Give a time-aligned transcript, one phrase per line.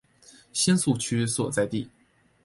[0.51, 1.87] 新宿区所在地。